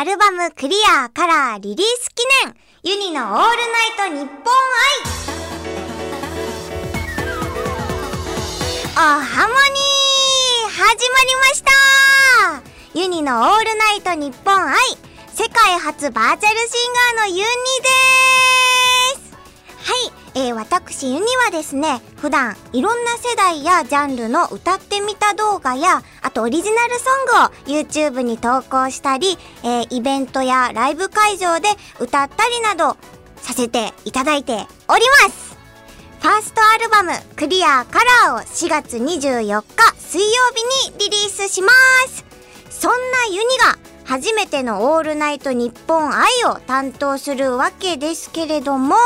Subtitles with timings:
[0.00, 3.52] アルバムクリアカラーリリース記念ユニのオールナイ
[3.98, 4.40] トニッポン愛。
[8.94, 11.70] おハモニー始まりました。
[12.98, 14.74] ユニのオールナイトニッポン愛。
[15.34, 17.44] 世界初バーチャルシンガーのユニで
[19.20, 19.36] す。
[19.84, 20.19] はい。
[20.40, 27.04] えー、私ユニはですね、普段いろんな世代やジャンルの歌ってみた動画や、あとオリジナルソ
[27.68, 32.96] ングを YouTube に投稿したり、えー、イベントやライブ会場で歌ったりなど
[33.36, 35.58] させていただいております。
[36.20, 37.98] ファーストアルバムクリアカ
[38.28, 41.68] ラーを4月24日水曜日にリリースしま
[42.08, 42.24] す。
[42.70, 48.96] そんなユニが初めてのオールナイトニッポン愛を担当するわけですけれども、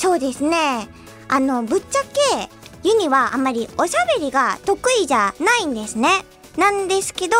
[0.00, 0.88] そうですね。
[1.28, 2.48] あの、ぶっちゃけ、
[2.88, 6.24] ユニはあんまりおしゃべりが得意じゃないんですね。
[6.56, 7.36] なんですけど、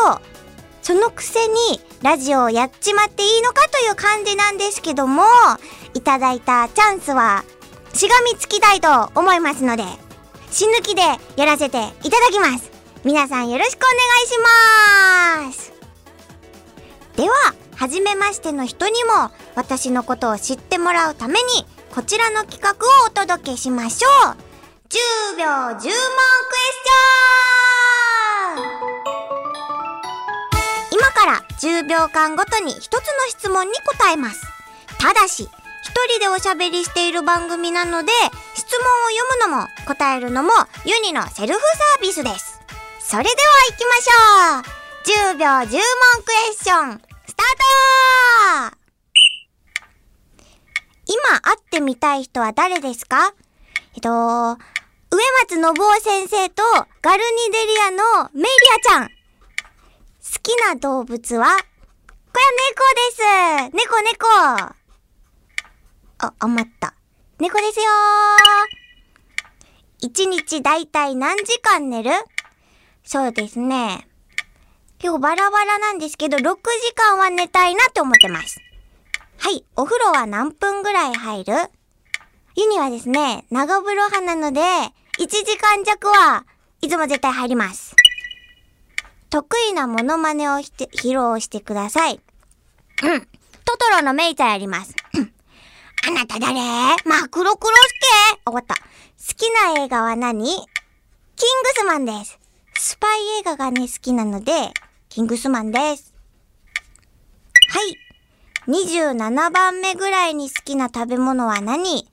[0.83, 5.23] そのくせにラジオをやっちまっていいのかという感じなんですけども、
[5.95, 7.43] いただいたチャンスは
[7.95, 9.83] しがみつきたいと思いますので、
[10.51, 11.01] 死ぬ気で
[11.37, 12.69] やらせていただきます。
[13.03, 15.73] 皆さんよろしくお願いします。
[17.15, 17.35] では、
[17.75, 22.75] はじめましての人にも私のことを知ってもらうためにこちらの企画を
[23.07, 24.35] お届けしましょう
[24.87, 25.91] !10 秒10問クエス
[26.85, 28.91] チョン
[30.91, 34.41] 今から10秒間ごとに一つの質問に答えます。
[34.99, 35.49] ただし、一
[36.13, 38.11] 人でおしゃべりしている番組なので、
[38.55, 40.51] 質問を読むのも答えるのも
[40.85, 42.61] ユニのセルフサービスです。
[42.99, 43.35] それでは
[43.69, 48.80] 行きましょう !10 秒10問クエスチョン、スタート
[51.11, 53.33] 今会ってみたい人は誰ですか？
[53.95, 54.57] えっと、上
[55.41, 56.63] 松信夫先生と
[57.01, 59.09] ガルニデリアのメイリアちゃん。
[59.09, 59.11] 好
[60.41, 61.47] きな動物は？
[61.47, 61.57] これは
[62.69, 64.25] 猫です猫猫
[66.19, 66.93] あ、余った。
[67.39, 72.11] 猫ですよー一日だいたい何時間寝る？
[73.03, 74.07] そうですね。
[75.03, 76.55] 今日バラバラなんですけど、6時
[76.95, 78.61] 間は寝たいなって思ってます。
[79.43, 81.53] はい、お風呂は何分ぐらい入る？
[82.55, 84.61] ユニはですね、長風呂派なので、
[85.17, 86.45] 1時間弱は
[86.79, 87.95] いつも絶対入ります。
[89.31, 92.21] 得意なモノマネをして、披露してください。
[93.01, 93.21] うん。
[93.65, 94.95] トトロのメイちゃんやります。
[96.07, 96.53] あなた誰？
[97.05, 97.93] マクロクロス
[98.35, 98.41] ケ？
[98.45, 98.75] 終わった。
[98.75, 98.81] 好
[99.35, 100.45] きな映画は何？
[100.45, 100.67] キング
[101.73, 102.39] スマンです。
[102.75, 104.53] スパイ映画がね、好きなので、
[105.09, 106.13] キングスマンです。
[107.71, 107.97] はい。
[108.71, 112.07] 27番目ぐらいに好きな食べ物は何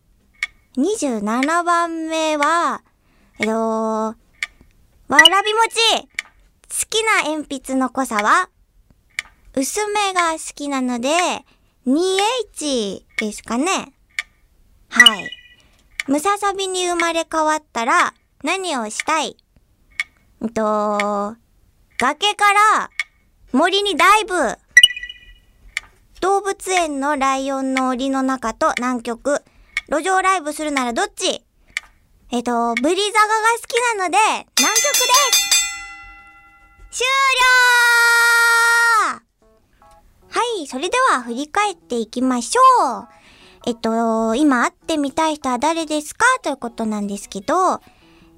[0.77, 2.83] ?27 番目は、
[3.39, 4.17] えっと、わ
[5.09, 6.09] らび餅好
[6.91, 8.51] きな鉛筆の濃さは？
[9.55, 11.11] 薄めが好きなので、
[11.87, 13.93] 2H ですかね。
[14.89, 15.31] はい。
[16.09, 19.37] ムササビに生まれ変わったら何をしたい？
[20.43, 21.37] えっと、
[21.99, 22.91] 崖から
[23.53, 24.35] 森にダイブ
[26.21, 29.45] 動物園のライオンの檻の中と南極、
[29.89, 31.45] 路上ライブするならどっち？
[32.31, 34.19] えっと、ブリザガが好きなので、
[34.59, 34.99] 南極で
[36.91, 36.99] す。
[36.99, 37.07] 終
[39.15, 39.21] 了
[40.31, 43.09] はい、それでは振り返っていきましょう。
[43.67, 46.25] えっと、今会ってみたい人は誰ですか？
[46.43, 47.81] ということなんですけど、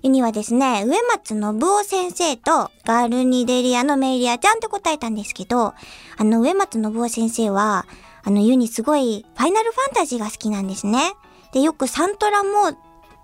[0.02, 5.74] ユニはですね、上松信夫先生とガールニデリアのメイリアちゃんって答えたんですけど、
[6.16, 7.86] あの、上松信夫先生は、
[8.22, 11.12] あの、ユニすごいファイナルファンタジーが好きなんですね。
[11.52, 12.78] で、よくサントラも、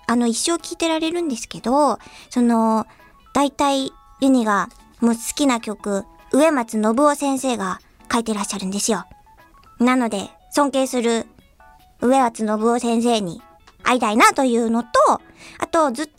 [0.07, 1.99] あの、一生聴いてられるんですけど、
[2.29, 2.87] その、
[3.33, 4.69] 大体ユニが
[5.01, 7.81] もう好きな曲、上松信夫先生が
[8.13, 9.05] 書いてらっしゃるんですよ。
[9.79, 11.27] なので、尊敬する
[12.03, 13.41] 上松信夫先生に
[13.83, 14.89] 会いたいなというのと、
[15.59, 16.13] あと、ずっと、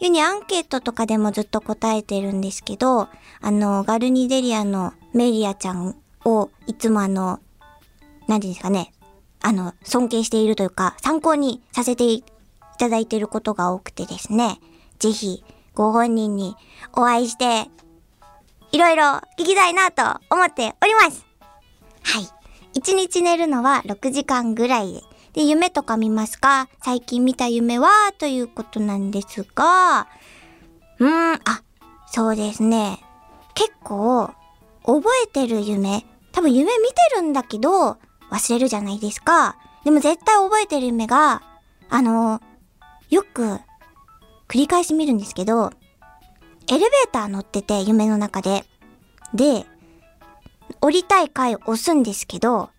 [0.00, 3.08] ユニアンケートとかでもずっと答えてるんですけど、
[3.40, 7.40] あの、ガルニデリアのメリアちゃんを、いつもあの、
[8.26, 8.92] 何ですかね、
[9.40, 12.24] あの、尊敬しているというか、参考にさせてい
[12.78, 14.60] ただいていることが多くてですね、
[14.98, 15.44] ぜひ、
[15.74, 16.56] ご本人に
[16.92, 17.70] お会いして、
[18.72, 19.04] いろいろ
[19.38, 21.24] 聞きたいなと思っております。
[22.02, 22.38] はい。
[22.78, 25.02] 1日寝るのは6時間ぐらいで
[25.38, 26.68] で、夢とか見ますか？
[26.82, 27.88] 最近見た夢は？
[28.18, 30.08] ということなんですが、
[30.98, 31.62] うーん、あ、
[32.08, 32.98] そうですね。
[33.54, 34.32] 結構、
[34.84, 36.04] 覚えてる夢。
[36.32, 37.98] 多分夢見てるんだけど、
[38.32, 39.56] 忘れるじゃないですか。
[39.84, 41.42] でも絶対覚えてる夢が、
[41.88, 42.40] あの、
[43.08, 43.60] よく、
[44.48, 45.70] 繰り返し見るんですけど、
[46.66, 48.64] エレベーター乗ってて、夢の中で。
[49.34, 49.66] で、
[50.80, 52.70] 降りたい階を押すんですけど、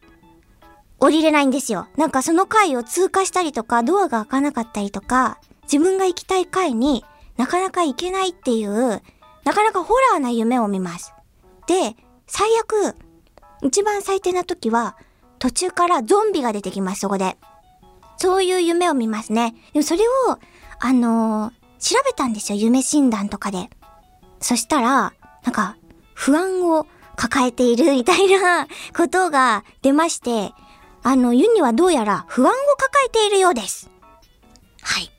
[0.99, 1.87] 降りれないんですよ。
[1.97, 7.05] なんかその階を通過したりとか、ドアが開かなかったりとか、自分が行きたい階に
[7.37, 9.01] なかなか行けないっていう、
[9.45, 11.13] なかなかホラーな夢を見ます。
[11.67, 11.95] で、
[12.27, 12.95] 最悪、
[13.61, 14.97] 一番最低な時は、
[15.39, 17.37] 途中からゾンビが出てきます、そこで。
[18.17, 19.55] そういう夢を見ますね。
[19.73, 20.37] でもそれを、
[20.79, 23.69] あのー、調べたんですよ、夢診断とかで。
[24.41, 25.13] そしたら、
[25.43, 25.77] なんか、
[26.13, 26.85] 不安を
[27.15, 30.53] 抱えているみたいなことが出まして、
[31.03, 33.89] あの、ユニはどうやら不安を抱えているようです。
[34.81, 35.11] はい。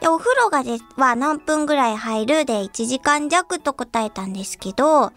[0.00, 5.12] で、お風呂がでは何分ぐらい入るで1時間弱と答えたんですけど、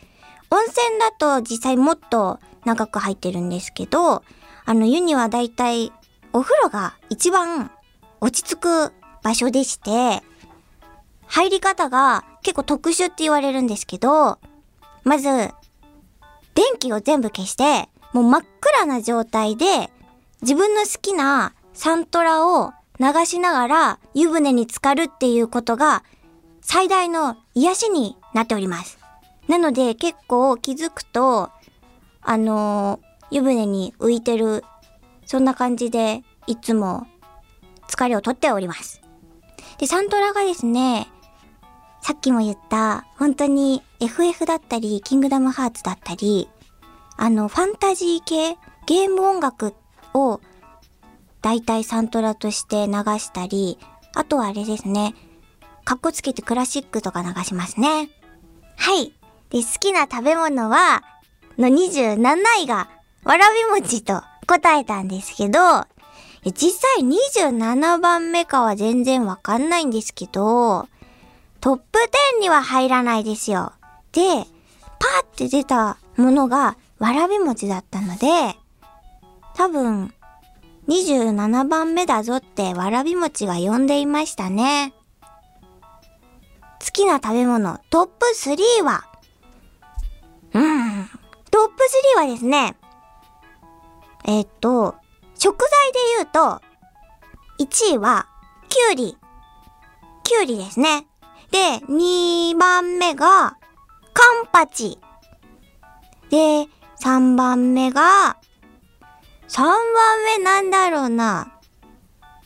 [0.52, 4.24] 温泉だと実際もっと長く入ってるんですけど、
[4.66, 5.92] あの、ユニはだいたい
[6.34, 7.72] お風呂が一番
[8.22, 8.60] 落ち着
[8.90, 8.94] く
[9.24, 10.24] 場所でして、
[11.28, 14.40] 入り方が結構特殊って言われるんですけど、
[15.04, 15.28] まず、
[16.56, 19.90] 電気を全部消して、もう真っ暗な状態で、
[20.42, 26.04] 自分の好きなサントラを流しながら湯船に浸かるっていうことが
[26.62, 29.00] 最大の癒しになっております。
[29.48, 31.50] なので結構気づくと、
[32.22, 34.64] あのー、湯船に浮いてる、
[35.26, 37.08] そんな感じでいつも
[37.88, 39.02] 疲れをとっております。
[39.78, 41.08] で、サントラがですね、
[42.02, 46.50] さっきも言った、本当に FF だったり、キングダムハーツだったり、
[47.22, 49.76] あの、ファンタジー系、ゲーム音楽
[50.14, 50.40] を
[51.42, 53.78] 大体サントラとして流したり、
[54.16, 55.14] あとはあれですね、
[55.84, 58.10] かっこつけてクラシックとか流しますね。
[58.78, 59.12] はい。
[59.50, 61.04] で、好きな食べ物は、
[61.58, 62.22] の27
[62.64, 62.90] 位が、
[63.26, 65.60] わらび餅と答えたんですけど、
[66.46, 70.88] 実際27番目かは全然わかんないんですけど、
[71.60, 72.00] トップ
[72.38, 73.74] 10には入らないですよ。
[74.14, 78.56] で、パーって出たものがわらび餅だったので、
[79.56, 80.14] 多分、
[80.88, 84.94] 27番目だぞってわらび餅が呼んでいましたね。
[86.82, 89.06] 好きな食べ物トップ3は、
[90.54, 91.06] うん、
[91.52, 91.74] トップ
[92.18, 92.76] 3はですね、
[94.26, 94.96] えっと、
[95.38, 96.62] 食材で言うと、
[97.60, 98.28] 1位は、
[98.70, 99.18] きゅうり。
[100.24, 101.08] きゅうりですね。
[101.52, 103.58] で、2番目が、
[104.14, 105.00] カンパチ。
[106.30, 106.68] で、
[107.02, 108.38] 3番目が、
[109.48, 109.78] 3番
[110.38, 111.54] 目なんだろうな。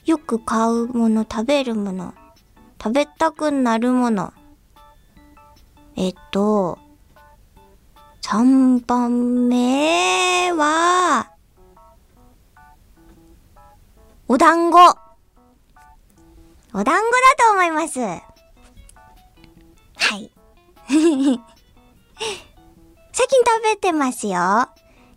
[0.06, 2.14] よく買うもの、食べるもの。
[2.82, 4.34] 食べたくなるもの。
[5.96, 6.78] えっと、
[8.22, 11.32] 3番目は、
[14.28, 14.78] お団子。
[16.76, 17.02] お団子だ
[17.38, 18.00] と思います。
[18.00, 18.22] は
[20.18, 20.32] い。
[23.15, 24.68] 最近食べてますよ。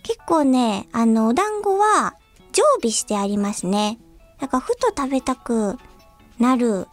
[0.02, 2.14] 結構ね、あの、お団子は
[2.52, 3.98] 常備してありますね。
[4.38, 5.78] なんか、ふと食べたく
[6.38, 6.88] なる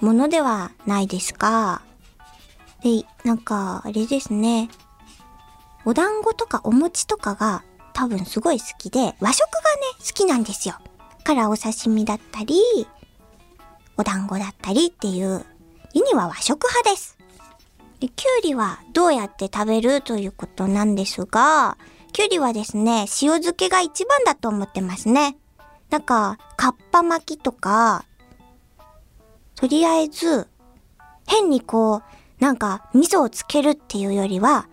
[0.00, 1.80] ものではないですか。
[2.82, 4.68] で、なんか、あれですね。
[5.86, 10.74] お団子とかお餅とかが多分すごい好きで、和食がね、好きなんですよ。
[11.24, 12.60] からお刺身だったり、
[13.96, 15.46] お団子だったりっていう、
[15.94, 17.15] ユニは和食派です。
[18.00, 21.78] で、きゅうりはどうやって食べるということなんですが、
[22.12, 25.36] きゅうりはですね、塩漬けが一番だと思ってますね。
[25.90, 28.04] なんか、かっぱ巻きとか、
[29.54, 30.48] とりあえず、
[31.26, 34.68] 変にこう、なんか味噌をつけるっていうよりは、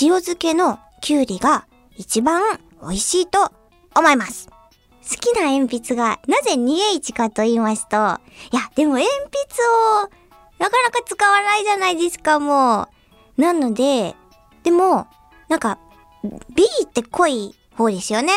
[0.00, 2.42] 塩漬けのきゅうりが一番
[2.82, 3.50] 美味しいと
[3.96, 4.50] 思います。
[5.10, 9.62] 好きな鉛筆がなぜ 2H かと言いますと、いや、でも鉛筆
[10.04, 10.10] を
[10.58, 12.88] なかなか使わないじゃないですか、も
[13.36, 13.40] う。
[13.40, 14.16] なので、
[14.62, 15.06] でも、
[15.48, 15.78] なんか
[16.54, 18.32] B って濃い方ですよね。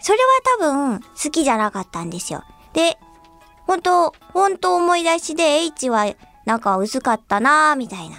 [0.00, 0.24] それは
[0.58, 2.42] 多分好きじゃなかったんですよ。
[2.72, 2.98] で、
[3.66, 6.06] 本当本当思い出しで H は
[6.46, 8.16] なんか薄かったなーみたいな。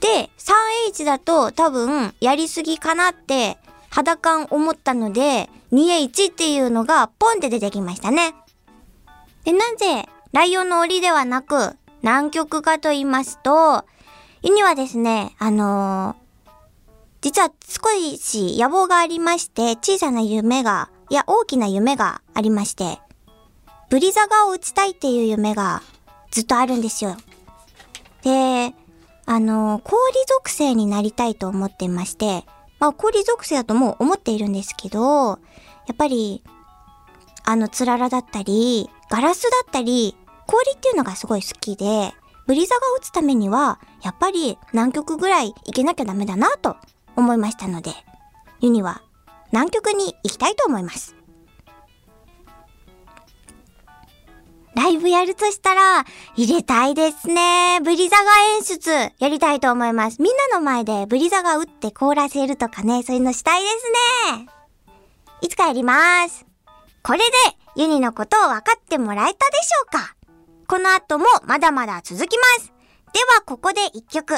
[0.00, 3.58] で、3H だと多分やりすぎかなって
[3.90, 8.34] 肌感思ったので 2H っていうのがポンって出てきましたね。
[9.44, 13.82] で、なぜライオンの檻ではなく南極かと言いますと、
[14.42, 16.24] ユニはですね、あのー
[17.22, 22.98] 実は少し野望がありまして、小さな夢が、いや大きな夢がありまして、
[23.88, 25.80] ブリザガを打ちたいっていう夢が
[26.30, 27.16] ずっとあるんですよ。
[28.20, 28.74] で、
[29.24, 32.44] あの、氷属性になりたいと思ってまして、
[32.78, 35.36] まあ氷属性だともう思っているんですけど、や
[35.94, 36.42] っぱり、
[37.44, 40.14] あの、つららだったり、ガラスだったり、
[40.46, 42.12] 氷っていうのがすごい好きで、
[42.46, 46.76] ブリザガを打つためには、やっぱり南極ぐらい行けなきゃダメだなと
[47.16, 47.92] 思いましたので、
[48.60, 49.02] ユニは
[49.52, 51.16] 南極に行きたいと思います。
[54.74, 57.78] ライブやるとしたら、入れたいですね。
[57.84, 60.20] ブリザガ演出、やりたいと思います。
[60.20, 64.48] みんなの前でブリザガ打って凍らせるとかね、そういうのしたいですね。
[65.42, 66.44] いつかやります。
[67.04, 67.24] これで、
[67.76, 70.16] ユニのことを分かってもらえたでしょうか？
[70.66, 72.72] この後もまだまだ続きます。
[73.12, 74.34] では、ここで一曲。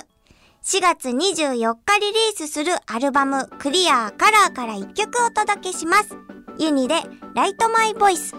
[0.62, 6.16] 4月24日リリースするアルバムクリアカラーから一曲お届けします。
[6.58, 6.96] ユニで
[7.34, 8.34] ライトマイボイス。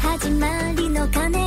[0.00, 1.45] 始まりの鐘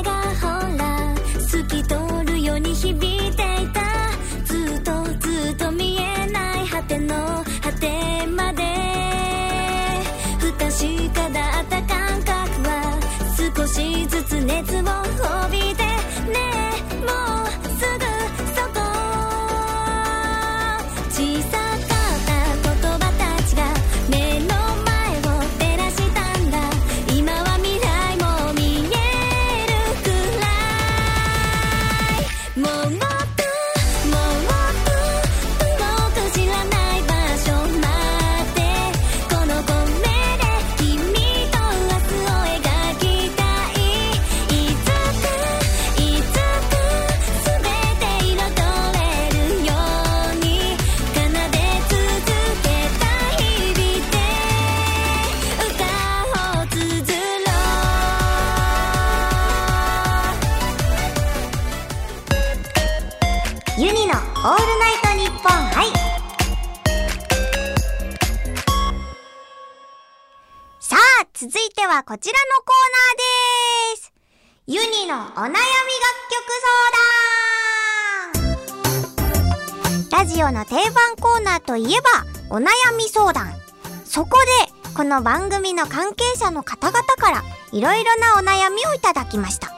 [85.10, 89.74] の番組の関係者の方々から、いろいろなお悩みをいただきました。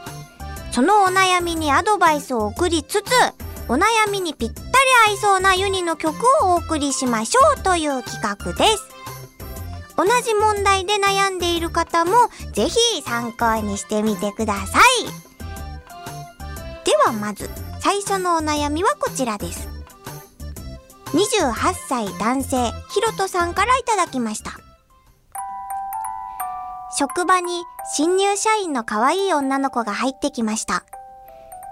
[0.71, 3.11] そのお悩みにアドバイスを送りつつ、
[3.67, 4.67] お悩みにぴったり
[5.07, 8.83] 合いそうなユニの曲をお送りしましょうという企画です。
[9.95, 15.05] 同じ問題で悩んでいる方もぜひ参考にしてみてください。
[16.83, 19.69] ではまず最初のお悩みはこちらです。
[21.13, 24.59] 28歳男性ひろとさんからいただきました。
[26.98, 30.83] 職場に新入社員の可愛い女の子が入ってきました。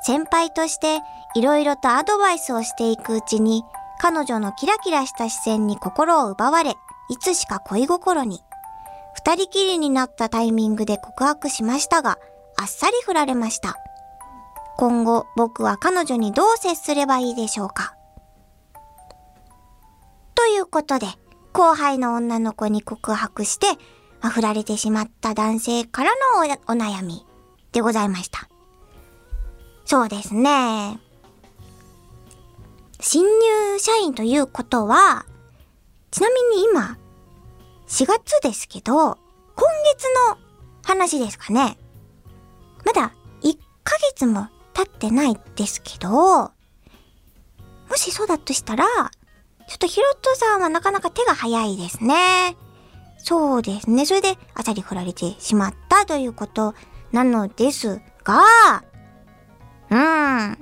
[0.01, 0.99] 先輩として
[1.35, 3.63] 色々とアドバイスをしていくうちに
[3.99, 6.75] 彼女のキラキラした視線に心を奪われ
[7.09, 8.41] いつしか恋心に。
[9.15, 12.17] 二人きりになったタイミングで告白しましたが、
[12.57, 13.75] あっさり振られました。
[14.77, 17.95] 今後僕は彼女にどう接すればいいでしょうか
[20.35, 21.07] ということで、
[21.51, 23.67] 後輩の女の子に告白して、
[24.21, 27.25] ま振られてしまった男性からのお悩み
[27.71, 28.49] でございました。
[29.85, 30.99] そうですね。
[32.99, 35.25] 新入社員ということは、
[36.11, 36.97] ちなみに今、
[37.87, 38.93] 4月ですけど、
[39.55, 40.37] 今月の
[40.83, 41.77] 話ですかね。
[42.85, 46.51] まだ1ヶ月も経ってないですけど、も
[47.95, 52.57] しそうだとしたら、ちょっとヒロトさんはなかなか手が早いですね。
[53.19, 54.05] そうですね。
[54.05, 56.73] それで、あさり振られてしまったということ
[57.11, 58.83] なのですが、
[59.89, 60.57] うーん。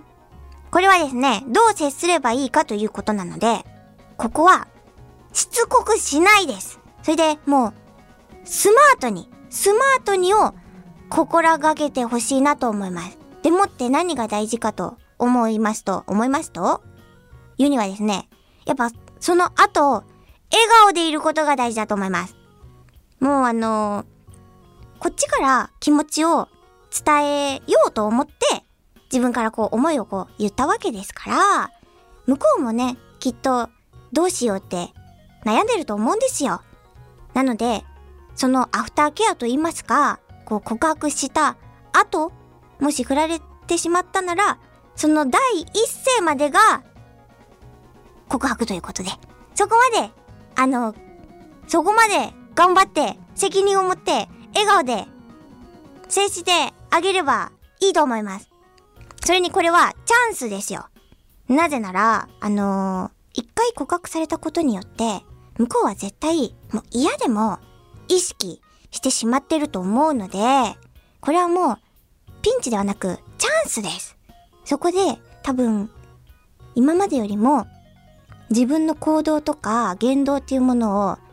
[0.72, 3.64] これはですね、どう接すればいいかということなので、
[4.18, 4.68] ここは
[5.34, 6.80] しつこくしないです。
[7.04, 7.74] それでもう、
[8.44, 10.54] スマートに、スマートにを
[11.10, 13.18] 心がけてほしいなと思います。
[13.44, 16.84] でもって何が大事かと思いますと、思いますと、
[17.58, 18.30] 言うにはですね、
[18.66, 20.04] やっぱその後、
[20.52, 22.37] 笑顔でいることが大事だと思います。
[23.20, 24.06] もうあの、
[25.00, 26.48] こっちから気持ちを
[27.06, 28.34] 伝えようと思って、
[29.12, 31.72] 自分からこう思いをこう言ったわけですから、
[32.26, 33.70] 向こうもね、きっと
[34.12, 34.94] どうしようって
[35.46, 36.62] 悩んでると思うんですよ。
[37.34, 37.84] なので、
[38.36, 41.58] そのアフターケアと言いますか、こう告白した
[41.94, 42.32] 後、
[42.80, 44.60] もし振られてしまったなら、
[44.96, 46.84] その第一声までが
[48.30, 49.10] 告白ということで、
[49.56, 50.12] そこまで、
[50.56, 50.96] あの、
[51.68, 55.06] そこまで頑張って、責任を持って、笑顔で、
[56.10, 58.50] 接してあげればいいと思います。
[59.24, 60.88] それにこれはチャンスですよ。
[61.48, 65.22] なぜなら、あのー、一回告白されたことによって、
[65.60, 67.60] 向こうは絶対、もう嫌でも
[68.08, 68.60] 意識
[68.90, 70.40] してしまってると思うので、
[71.22, 71.78] これはもう、
[72.42, 74.18] ピンチではなく、チャンスです。
[74.66, 74.98] そこで、
[75.44, 75.92] 多分、
[76.74, 77.68] 今までよりも、
[78.50, 81.27] 自分の行動とか言動っていうものを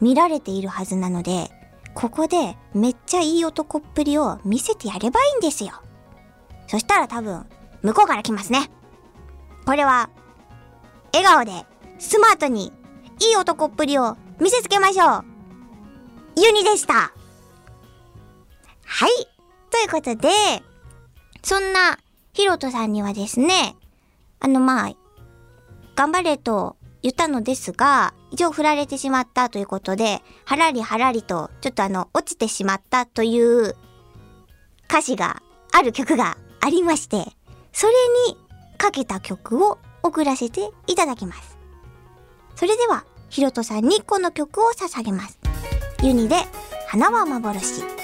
[0.00, 1.50] 見られているはずなので、
[1.94, 5.72] ここでめっちゃいい男っぷりを見せてやればいいんですよ。
[6.68, 7.46] そしたら多分、
[7.82, 8.70] 向こうから来ますね。
[9.66, 10.10] これは、
[11.12, 11.66] 笑顔で、
[11.98, 12.72] スマートに、
[13.20, 15.24] いい男っぷりを見せつけましょう。
[16.36, 16.94] ユニでした。
[16.94, 17.12] は
[19.08, 19.10] い。
[19.70, 20.28] ということで、
[21.42, 21.98] そんな、
[22.32, 23.74] ヒロトさんにはですね、
[24.38, 24.92] あのまあ、
[25.96, 33.76] 頑張れと言ったのですが、一応振られてしまったということで、はらりはらりと、ちょっとあの、落ちてしまったという
[34.88, 37.24] 歌詞がある曲がありまして、
[37.72, 37.92] それ
[38.28, 38.36] に
[38.76, 41.58] かけた曲を送らせていただきます。
[42.56, 45.38] それでは、ヒロトさんにこの曲を捧げます。
[46.02, 46.36] ユニで、
[46.88, 47.97] 花は幻。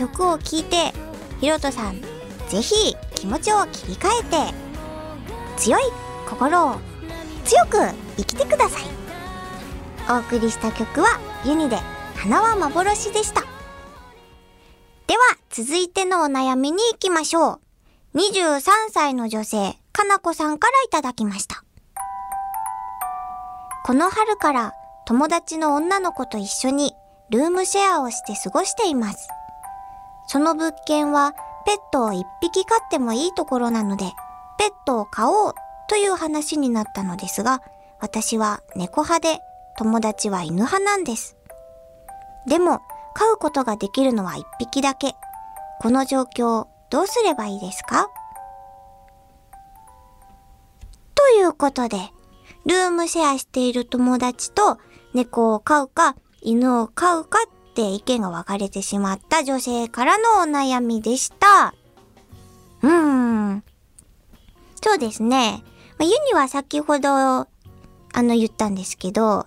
[0.00, 0.94] 曲を聴いて、
[1.40, 2.00] ヒロトさん、
[2.48, 4.54] ぜひ気持ちを切り替えて、
[5.58, 5.82] 強い
[6.26, 6.76] 心を
[7.44, 7.76] 強く
[8.16, 8.84] 生きてください。
[10.10, 11.76] お送りした曲はユニで
[12.16, 13.42] 花は幻でした。
[15.06, 17.60] では、続いてのお悩みに行きましょ
[18.14, 18.18] う。
[18.18, 21.62] 23歳の女性、かなこさんからいただきました。
[23.84, 24.72] この春から
[25.06, 26.94] 友達の女の子と一緒に
[27.28, 29.28] ルームシェアをして過ごしています。
[30.30, 31.32] その物件は
[31.66, 34.04] ペットを一匹飼ってもいいところなので、
[34.60, 35.54] ペットを飼おう
[35.88, 37.62] という話になったのですが、
[37.98, 39.40] 私は猫派で
[39.76, 41.36] 友達は犬派なんです。
[42.46, 42.80] でも、
[43.12, 45.16] 飼うことができるのは一匹だけ。
[45.80, 48.08] この状況、どうすればいいですか？
[51.16, 51.98] ということで、
[52.66, 54.78] ルームシェアしている友達と
[55.12, 61.74] 猫を飼うか犬を飼うかって意見が分かれてしまった女性からのお悩みでした。
[62.82, 63.64] うーん。
[64.82, 65.62] そうですね。
[65.98, 67.46] まあ、ユニは先ほど、あ
[68.16, 69.46] の言ったんですけど、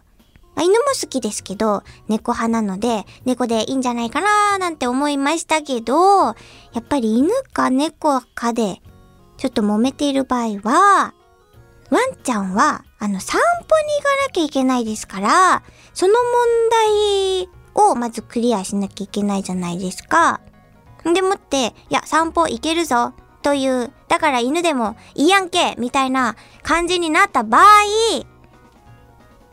[0.55, 6.33] まあ、犬も好きですけど、猫派なので、猫でいいんじゃないかなーなんて思いましたけど、や
[6.79, 8.81] っぱり犬か猫かで、
[9.37, 11.13] ちょっと揉めている場合は、
[11.89, 16.23] ワンちゃんは、あの、散歩に行かなきゃいけないですから、その問
[16.69, 20.41] 題をまずクリアしなきゃいけないじゃないですか。
[21.03, 27.63] でもって、いや、散歩行けるぞ、という、だから犬でもいいやんけ、みたいな感じになった場合、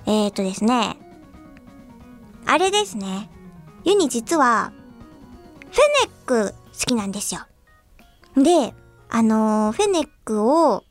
[0.06, 0.96] えーとですね、
[2.46, 3.28] あれですね。
[3.85, 4.72] ユニ実は、
[5.70, 7.42] フェネック好きなんですよ。
[8.37, 8.74] で、
[9.09, 10.85] あのーフェネックを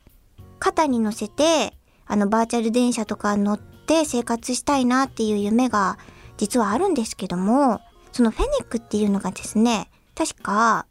[0.59, 1.73] 肩に乗せて、
[2.05, 5.97] あの、バーチャル電車とか乗って生活したいなっていう夢が
[6.39, 7.81] 実はあるんですけども、
[8.13, 10.85] そのフェネックっていうのがですね、確か、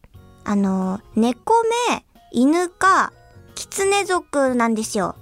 [0.44, 1.54] あの、猫
[1.88, 3.14] 目、犬か、
[3.54, 5.16] 狐族なんですよ。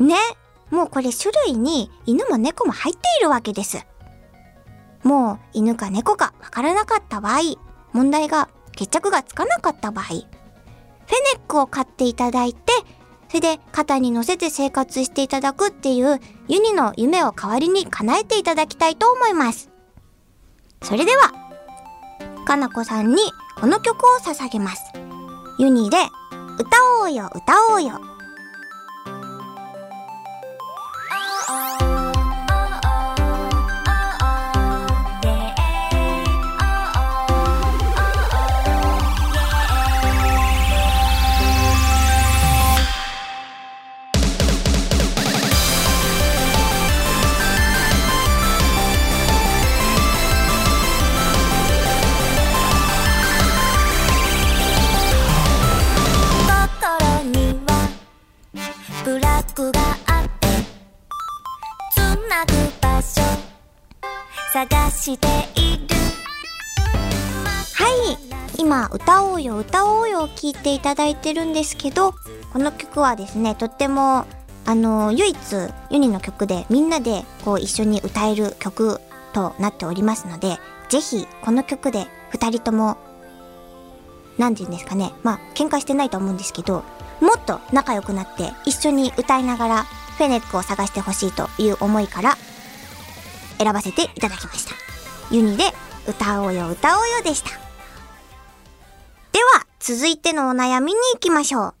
[0.00, 0.16] ね
[0.70, 3.86] もうこれ種類に犬も猫も入っているわけです。
[5.04, 7.40] もう犬か猫かわからなかった場合、
[7.92, 10.24] 問題が決着がつかなかった場合、フェネ
[11.36, 12.72] ックを買っていただいて、
[13.28, 19.70] それで肩に乗せて生活していただくっていうユニの夢を代わりに叶えていただきたいと思います。
[20.82, 21.32] それでは、
[22.44, 23.16] かなこさんに
[23.60, 24.92] この曲を捧げます。
[25.58, 25.96] ユニで
[26.58, 26.68] 歌
[27.00, 28.15] おうよ歌おうよ。
[65.06, 65.28] して
[65.60, 65.94] いる
[67.74, 68.60] はい。
[68.60, 72.14] 今、歌おうよ、歌おうよを聴いていただいてるんですけど、
[72.52, 74.26] この曲はですね、とっても、
[74.64, 75.36] あの、唯一、
[75.90, 79.00] ユニの曲でみんなでこう一緒に歌える曲
[79.32, 82.96] となっておりますので、ぜひ、この曲で二人とも、
[84.38, 86.82] なんて言うんですかね、まあ、喧嘩してないと思うんですけど、
[87.20, 92.36] もっと仲良くなって一緒に歌いながら、フェネックを探してほしいという思いから、
[93.58, 94.95] 選ばせていただきました。
[95.30, 95.64] ユニで、
[96.06, 97.50] 歌おうよ、歌おうよでした。
[99.32, 101.74] では、続いてのお悩みに行きましょう。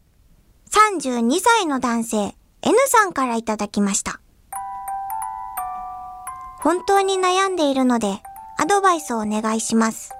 [0.70, 4.20] 32歳の男性、N さんからいただきました。
[6.58, 8.20] 本当に悩んでいるので、
[8.58, 10.12] アドバイスをお願いします。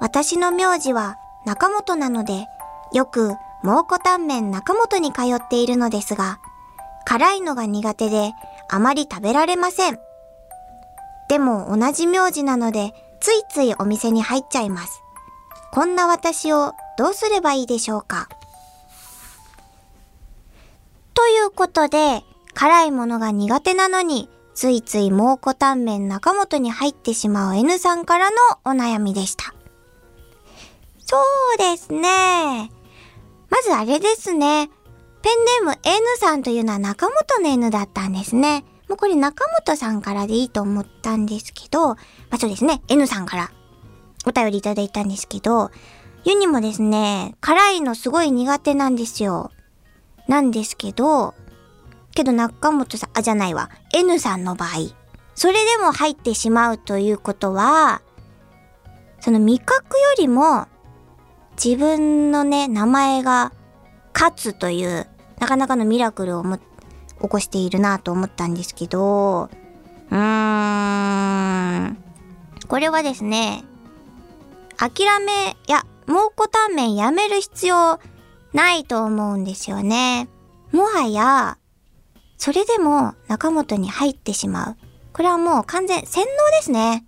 [0.00, 2.46] 私の名字は中本なので、
[2.92, 6.40] よく蒙古タンメン中本に通っているのですが、
[7.06, 8.32] 辛いのが苦手で
[8.68, 9.98] あまり食べられません。
[11.28, 15.00] でも同じ名字なので、ついついお店に入っちゃいます。
[15.72, 18.28] こんな私をどうすればいいでしょうか？
[21.14, 22.22] ということで、
[22.54, 29.54] 辛いものが苦手なのに、ついつい蒙古タンメン中本に入ってしまう N さんからのお悩みでした。
[30.98, 31.16] そ
[31.54, 32.70] うですね。
[33.48, 34.68] まずあれですね。
[35.22, 38.64] ペンネーム N さんというのは中本の N だったんですね。
[38.92, 41.96] もうこれ中本さんからでいいと思ったんですけど、ま
[42.32, 42.82] あそうですね。
[42.88, 43.50] N さんから
[44.26, 45.70] お便りいただいたんですけど、
[46.24, 49.50] ユニもですね、辛いのすごい苦手なんですよ。
[50.28, 51.32] なんですけど、
[52.14, 53.70] けど中本さん、あ、じゃないわ。
[53.94, 54.70] N さんの場合、
[55.34, 58.02] それでも入ってしまうということは、
[59.20, 60.66] その味覚よりも、
[61.52, 63.54] 自分のね、名前が
[64.12, 65.06] 勝つという、
[65.38, 66.58] なかなかのミラクルをも
[67.22, 69.48] 起こしているなと思ったんですけど、
[70.10, 71.96] うーん、
[72.68, 73.64] これはですね、
[74.76, 78.00] 諦め、いや、蒙古タンメンやめる必要
[78.52, 80.28] ないと思うんですよね。
[80.72, 81.58] もはや、
[82.36, 84.76] それでも中本に入ってしまう。
[85.12, 87.04] これはもう完全洗脳ですね。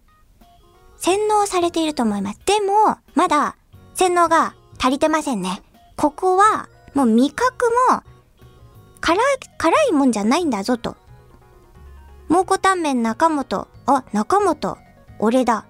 [0.96, 2.40] 洗脳されていると思います。
[2.46, 3.56] でも、まだ
[3.94, 5.62] 洗脳が足りてませんね。
[5.96, 8.02] ここは、もう味覚も、
[9.06, 9.18] 辛い、
[9.58, 10.96] 辛いもんじゃないんだぞと。
[12.28, 13.68] 蒙古タンメン中本。
[13.84, 14.78] あ、中本。
[15.18, 15.66] 俺だ。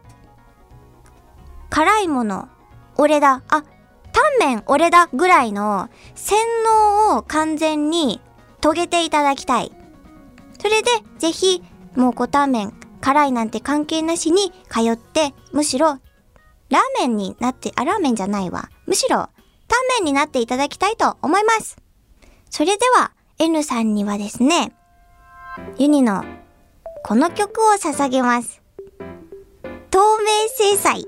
[1.69, 2.49] 辛いもの。
[2.97, 3.43] 俺だ。
[3.49, 3.65] あ、
[4.13, 8.21] タンメン俺だぐらいの洗脳を完全に
[8.61, 9.73] 遂げていただきたい。
[10.61, 11.61] それで、ぜひ、
[11.97, 18.71] 蒙古タンメン、辛いなんて関係なしに通って、むしろ、ラーメンになって、あ、ラーメンじゃないわ。
[18.87, 19.31] むしろ、タン
[19.99, 21.79] メンになっていただきたいと思います。
[22.49, 24.73] それでは、N さんにはですね、
[25.77, 26.25] ユニの、
[27.03, 28.63] この曲を捧げます。
[29.91, 31.05] 透明制裁。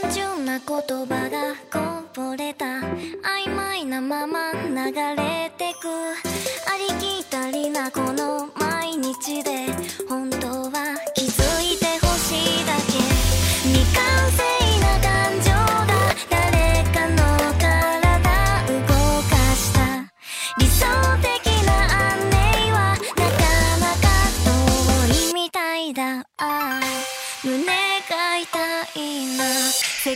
[0.00, 6.14] 単純な言葉がこぼれた曖昧なまま流れてくあ
[6.78, 9.66] りきたりなこの毎日で
[10.08, 10.96] 本当は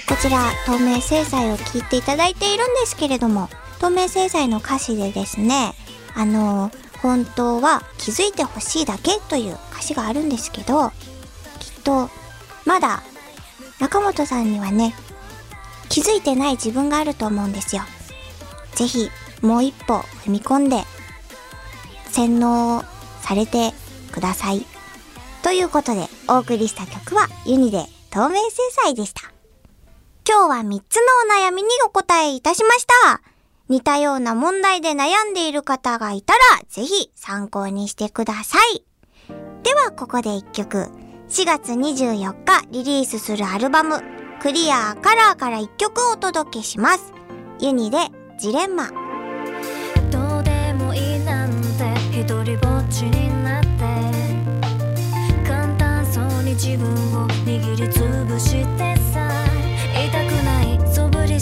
[0.07, 3.49] こちら、透明制裁を聞いていただいているんですけれども、
[3.81, 5.75] 透明制裁の歌詞でですね、
[6.15, 10.91] あの、本当は気づいてほしいだけという歌詞があるんですけど、
[11.59, 12.11] きっと、
[12.67, 13.03] まだ、
[13.81, 14.95] 中本さんにはね、
[15.89, 17.83] 気づいてない自分があると思うんですよ。
[18.75, 20.85] ぜひ、もう一歩踏み込んで、
[22.11, 22.85] 洗脳
[23.23, 23.73] されて
[24.13, 24.67] ください。
[25.43, 29.34] ということで、お送りした曲はユニで透明制裁でした。
[30.27, 33.21] 今日は3つのお悩みにお答えいたしました。
[33.69, 38.85] 似たような問題で悩んでいる方がいたら、ぜひ参考にしてください。
[39.63, 40.89] では、ここで1曲。
[41.29, 44.03] 4月24日リリースするアルバム、
[44.41, 47.13] クリアカラーから1曲をお届けします。
[47.61, 47.99] ユニで
[48.39, 48.89] ジレンマ。
[50.11, 51.59] どうでもいいなんて
[52.19, 53.69] 一人ぼっちになって
[55.47, 56.89] 簡単そうに自分
[57.23, 58.94] を握りつぶして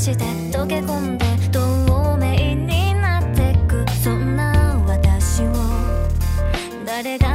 [0.02, 3.88] して溶け込んで透明になってく。
[4.02, 5.52] そんな私を
[6.84, 7.31] 誰が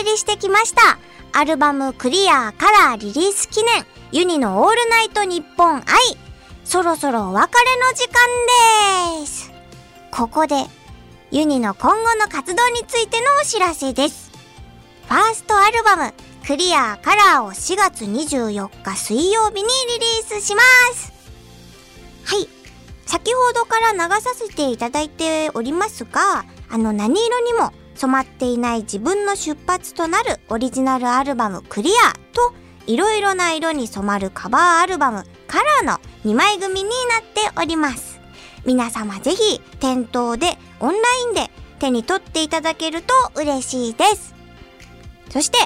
[0.00, 0.98] お送りしてきました。
[1.38, 5.84] アルバムクリアカラーリリース記念、ユニのオールナイトニッポン愛。
[6.64, 9.52] そろそろお別れの時間です。
[10.10, 10.54] ここで、
[11.30, 14.30] ユニの今後の活動についてのお知らせです。
[15.06, 16.14] ファーストアルバム、
[16.46, 20.62] クリアカラーを4月24日水曜日にリリースしま
[20.94, 21.12] す。
[22.24, 22.48] はい。
[23.04, 32.54] 先ほどから流させていただいておりますが、あの何色にも染まっていない自分の出発となるオリジナルアルバムクリアと
[32.86, 38.20] いろいろな色に染まるカバーアルバムカラーの2枚組になっております。
[38.64, 44.34] 皆様ぜひ店頭でオンラインで手に取っていただけると嬉しいです。
[45.30, 45.58] そして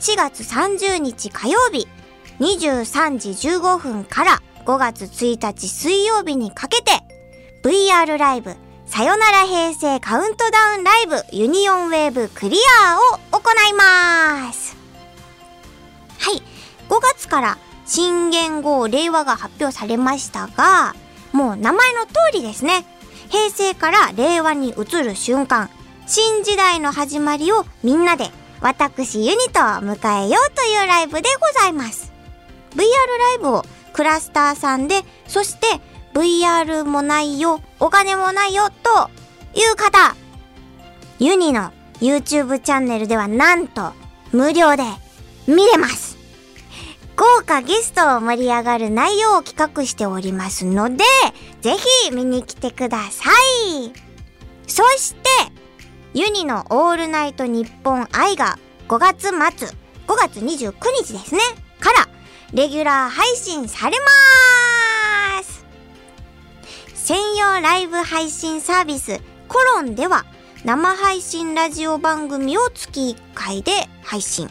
[0.00, 1.88] 4月30日火曜日
[2.40, 6.90] 23時15分から5月1日水曜日にかけて
[7.62, 14.76] VR ライブさよなら平成カウントダウンライブユニオンウェーブクリアを行います。
[16.18, 16.42] はい。
[16.88, 20.94] 5月から新元号令和が発表されましたが、
[21.32, 22.86] もう名前の通りですね。
[23.28, 25.68] 平成から令和に移る瞬間、
[26.06, 32.12] 新時代の始まりをみんなで私ユニと迎えようというライブでございます。
[32.74, 35.80] VR ライブをクラスターさんで、そして
[36.16, 39.10] VR もないよ、お金もないよ、と
[39.54, 40.16] いう方、
[41.18, 43.92] ユニの YouTube チャンネルではなんと
[44.32, 44.84] 無料で
[45.46, 46.16] 見れます。
[47.16, 51.04] 豪華ゲストを盛り上がる内容を企画しておりますので、
[51.60, 51.76] ぜ
[52.06, 53.30] ひ見に来てくださ
[53.68, 53.92] い。
[54.66, 55.28] そして、
[56.14, 59.50] ユニのオールナイトニッポン愛が5月末、5
[60.16, 60.72] 月29
[61.04, 61.40] 日ですね、
[61.78, 62.08] から
[62.54, 64.85] レギュラー配信されます
[67.06, 70.24] 専用ライブ配信サービスコロンでは
[70.64, 73.70] 生配信ラジオ番組を月1回で
[74.02, 74.48] 配信。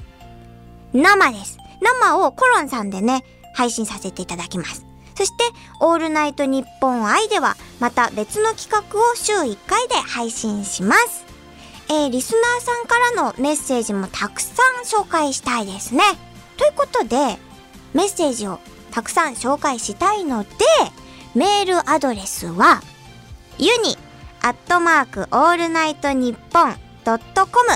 [0.93, 1.57] 生です。
[1.81, 4.85] 生をコロンさんでね、配信させていただきます。
[5.17, 5.43] そして、
[5.81, 11.25] オールナイトニッポン愛では、また別の企画を週1回で配信します。
[11.89, 16.03] えー、リスナーさんからのメッセージもたくさん紹介したいですね。
[16.55, 17.37] ということで、
[17.93, 20.49] メッセージをたくさん紹介したいので、
[21.35, 22.81] メールアドレスは、
[23.57, 23.97] ユニ
[24.41, 27.71] アットマークオールナイトニッポンドットコム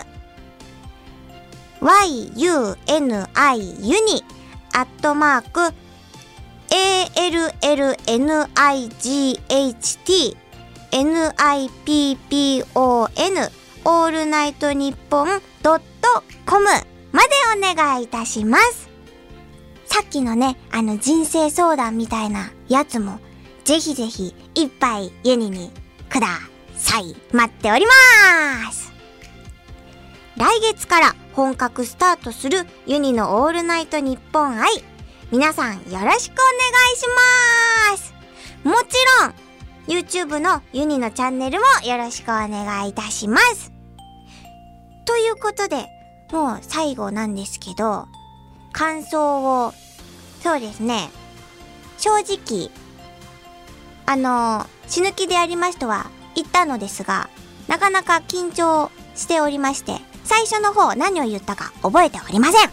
[1.82, 2.38] yuni
[3.82, 4.24] ユニ
[4.74, 5.74] アットマーク
[6.69, 8.15] allnight
[10.91, 12.69] nippon
[13.86, 16.65] オールナイトニッポンドットコム
[17.12, 18.88] までお願いいたします。
[19.86, 23.19] さっきのね、あの人生相談みたいなやつも、
[23.69, 25.71] ぜひぜひいっぱいユニに
[26.10, 26.39] くだ
[26.75, 27.15] さい。
[27.32, 28.91] 待っております。
[30.38, 34.71] 来月から本格スタートするユニのオールナイトニッポン愛。
[35.32, 37.05] 皆さんよろしくお願いし
[37.91, 38.15] ます。
[38.63, 43.71] もちろん、YouTube のユニのチャンネルもよろしくお願いいたします。
[45.05, 45.86] ということで、
[46.32, 48.08] もう最後なんですけど、
[48.71, 49.73] 感想を、
[50.41, 51.12] そうですね、
[51.99, 52.71] 正直、
[54.10, 57.30] あの、死ぬ気でやりますとは言ったのですが、
[57.67, 62.69] なかなか緊張しておりまして、最初の方何を言ったか覚えておりません。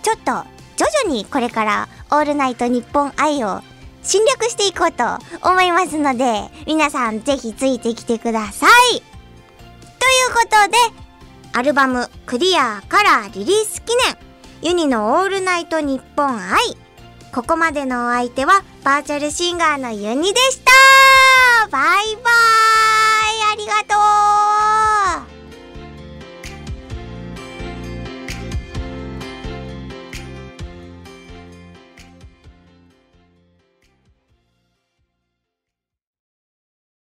[0.00, 0.46] ちょっと、
[0.76, 3.62] 徐々にこれからオールナイトニッポン愛を
[4.04, 5.04] 侵略していこうと
[5.42, 8.92] 思いますので、皆さんぜひついてきてください。
[8.92, 9.02] という
[10.34, 10.78] ことで、
[11.52, 13.92] アルバムクリアカラーリリース記
[14.62, 16.87] 念、ユニのオールナイトニッポン愛。
[17.34, 20.72] ここまでのお相手はバーチャルシンガーのユニでした。
[21.70, 22.28] バイバーイ。
[23.52, 24.17] ありがとう。